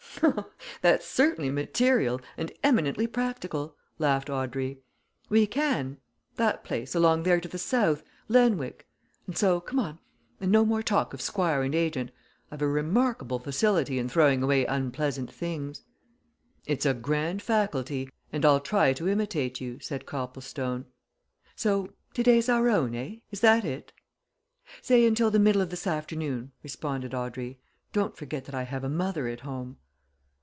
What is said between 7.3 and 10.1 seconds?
to the south Lenwick. And so, come on